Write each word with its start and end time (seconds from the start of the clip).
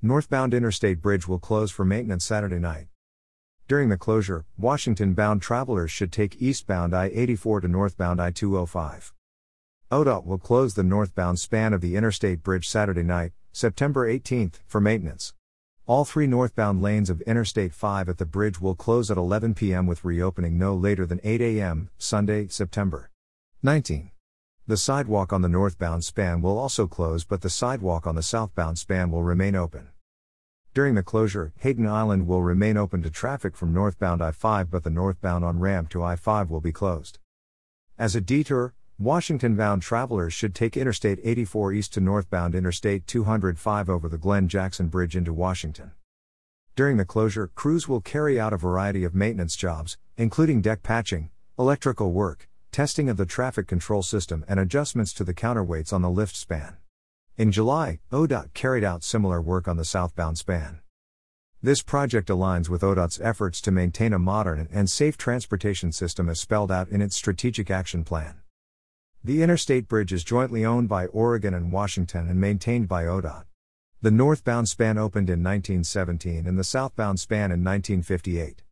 Northbound 0.00 0.54
Interstate 0.54 1.02
Bridge 1.02 1.26
will 1.26 1.40
close 1.40 1.72
for 1.72 1.84
maintenance 1.84 2.24
Saturday 2.24 2.60
night. 2.60 2.86
During 3.66 3.88
the 3.88 3.96
closure, 3.96 4.46
Washington 4.56 5.12
bound 5.12 5.42
travelers 5.42 5.90
should 5.90 6.12
take 6.12 6.40
eastbound 6.40 6.94
I 6.94 7.06
84 7.12 7.62
to 7.62 7.68
northbound 7.68 8.22
I 8.22 8.30
205. 8.30 9.12
ODOT 9.90 10.24
will 10.24 10.38
close 10.38 10.74
the 10.74 10.84
northbound 10.84 11.40
span 11.40 11.72
of 11.72 11.80
the 11.80 11.96
Interstate 11.96 12.44
Bridge 12.44 12.68
Saturday 12.68 13.02
night, 13.02 13.32
September 13.50 14.08
18th, 14.08 14.60
for 14.68 14.80
maintenance. 14.80 15.34
All 15.84 16.04
three 16.04 16.28
northbound 16.28 16.80
lanes 16.80 17.10
of 17.10 17.20
Interstate 17.22 17.74
5 17.74 18.08
at 18.08 18.18
the 18.18 18.24
bridge 18.24 18.60
will 18.60 18.76
close 18.76 19.10
at 19.10 19.16
11 19.16 19.54
p.m. 19.54 19.88
with 19.88 20.04
reopening 20.04 20.56
no 20.56 20.76
later 20.76 21.06
than 21.06 21.18
8 21.24 21.40
a.m., 21.40 21.90
Sunday, 21.98 22.46
September 22.46 23.10
19. 23.64 24.12
The 24.68 24.76
sidewalk 24.76 25.32
on 25.32 25.40
the 25.40 25.48
northbound 25.48 26.04
span 26.04 26.42
will 26.42 26.58
also 26.58 26.86
close, 26.86 27.24
but 27.24 27.40
the 27.40 27.48
sidewalk 27.48 28.06
on 28.06 28.16
the 28.16 28.22
southbound 28.22 28.78
span 28.78 29.10
will 29.10 29.22
remain 29.22 29.56
open. 29.56 29.88
During 30.74 30.94
the 30.94 31.02
closure, 31.02 31.54
Hayden 31.60 31.86
Island 31.86 32.26
will 32.26 32.42
remain 32.42 32.76
open 32.76 33.02
to 33.04 33.10
traffic 33.10 33.56
from 33.56 33.72
northbound 33.72 34.20
I 34.20 34.30
5, 34.30 34.70
but 34.70 34.84
the 34.84 34.90
northbound 34.90 35.42
on 35.42 35.58
ramp 35.58 35.88
to 35.92 36.04
I 36.04 36.16
5 36.16 36.50
will 36.50 36.60
be 36.60 36.70
closed. 36.70 37.18
As 37.98 38.14
a 38.14 38.20
detour, 38.20 38.74
Washington 38.98 39.56
bound 39.56 39.80
travelers 39.80 40.34
should 40.34 40.54
take 40.54 40.76
Interstate 40.76 41.20
84 41.24 41.72
east 41.72 41.94
to 41.94 42.02
northbound 42.02 42.54
Interstate 42.54 43.06
205 43.06 43.88
over 43.88 44.06
the 44.06 44.18
Glenn 44.18 44.48
Jackson 44.48 44.88
Bridge 44.88 45.16
into 45.16 45.32
Washington. 45.32 45.92
During 46.76 46.98
the 46.98 47.06
closure, 47.06 47.50
crews 47.54 47.88
will 47.88 48.02
carry 48.02 48.38
out 48.38 48.52
a 48.52 48.58
variety 48.58 49.02
of 49.02 49.14
maintenance 49.14 49.56
jobs, 49.56 49.96
including 50.18 50.60
deck 50.60 50.82
patching, 50.82 51.30
electrical 51.58 52.12
work, 52.12 52.47
testing 52.78 53.08
of 53.08 53.16
the 53.16 53.26
traffic 53.26 53.66
control 53.66 54.04
system, 54.04 54.44
and 54.46 54.60
adjustments 54.60 55.12
to 55.12 55.24
the 55.24 55.34
counterweights 55.34 55.92
on 55.92 56.00
the 56.00 56.08
lift 56.08 56.36
span. 56.36 56.76
In 57.36 57.50
July, 57.50 57.98
ODOT 58.12 58.54
carried 58.54 58.84
out 58.84 59.02
similar 59.02 59.42
work 59.42 59.66
on 59.66 59.76
the 59.76 59.84
southbound 59.84 60.38
span. 60.38 60.78
This 61.60 61.82
project 61.82 62.28
aligns 62.28 62.68
with 62.68 62.84
ODOT's 62.84 63.20
efforts 63.20 63.60
to 63.62 63.72
maintain 63.72 64.12
a 64.12 64.18
modern 64.20 64.68
and 64.70 64.88
safe 64.88 65.18
transportation 65.18 65.90
system 65.90 66.28
as 66.28 66.38
spelled 66.38 66.70
out 66.70 66.88
in 66.88 67.02
its 67.02 67.16
Strategic 67.16 67.68
Action 67.68 68.04
Plan. 68.04 68.42
The 69.24 69.42
Interstate 69.42 69.88
Bridge 69.88 70.12
is 70.12 70.22
jointly 70.22 70.64
owned 70.64 70.88
by 70.88 71.06
Oregon 71.06 71.54
and 71.54 71.72
Washington 71.72 72.28
and 72.28 72.40
maintained 72.40 72.86
by 72.86 73.06
ODOT. 73.06 73.46
The 74.02 74.12
northbound 74.12 74.68
span 74.68 74.98
opened 74.98 75.28
in 75.28 75.42
1917 75.42 76.46
and 76.46 76.56
the 76.56 76.62
southbound 76.62 77.18
span 77.18 77.50
in 77.50 77.64
1958. 77.64 78.62